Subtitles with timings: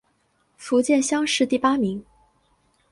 [0.57, 2.03] 福建乡试第八名。